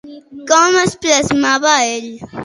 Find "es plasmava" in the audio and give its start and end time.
0.79-1.75